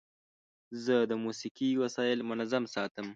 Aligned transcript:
زه 0.83 0.95
د 1.11 1.13
موسیقۍ 1.23 1.71
وسایل 1.83 2.19
منظم 2.29 2.63
ساتم. 2.73 3.07